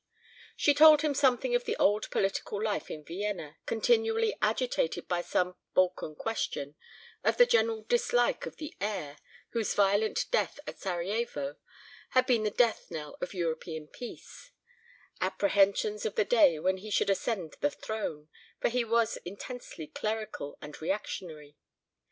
She 0.55 0.73
told 0.73 1.03
him 1.03 1.13
something 1.13 1.53
of 1.53 1.65
the 1.65 1.75
old 1.77 2.09
political 2.09 2.59
life 2.59 2.89
of 2.89 3.05
Vienna, 3.05 3.57
continually 3.67 4.35
agitated 4.41 5.07
by 5.07 5.21
some 5.21 5.57
"Balkan 5.75 6.15
Question"; 6.15 6.73
of 7.23 7.37
the 7.37 7.45
general 7.45 7.83
dislike 7.83 8.47
of 8.47 8.55
the 8.55 8.75
"Heir," 8.81 9.19
whose 9.51 9.75
violent 9.75 10.25
death 10.31 10.59
at 10.65 10.79
Sarajevo 10.79 11.57
had 12.17 12.25
been 12.25 12.41
the 12.41 12.49
death 12.49 12.89
knell 12.89 13.15
of 13.21 13.35
European 13.35 13.87
peace; 13.89 14.49
apprehensions 15.21 16.03
of 16.03 16.15
the 16.15 16.25
day 16.25 16.57
when 16.57 16.77
he 16.77 16.89
should 16.89 17.11
ascend 17.11 17.55
the 17.59 17.69
throne, 17.69 18.27
for 18.59 18.69
he 18.69 18.83
was 18.83 19.17
intensely 19.17 19.85
clerical 19.85 20.57
and 20.63 20.81
reactionary. 20.81 21.57